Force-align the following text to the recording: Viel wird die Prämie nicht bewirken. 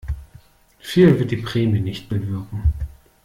Viel 0.79 1.19
wird 1.19 1.29
die 1.29 1.37
Prämie 1.37 1.79
nicht 1.79 2.09
bewirken. 2.09 2.73